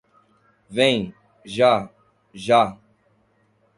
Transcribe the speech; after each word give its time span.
Vem, 0.67 1.13
já, 1.45 1.87
já... 2.33 2.75